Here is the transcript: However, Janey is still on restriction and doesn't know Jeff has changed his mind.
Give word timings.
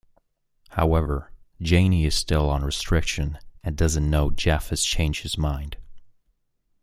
However, 0.69 1.31
Janey 1.61 2.07
is 2.07 2.15
still 2.15 2.49
on 2.49 2.63
restriction 2.63 3.37
and 3.63 3.77
doesn't 3.77 4.09
know 4.09 4.31
Jeff 4.31 4.69
has 4.69 4.81
changed 4.83 5.21
his 5.21 5.37
mind. 5.37 5.77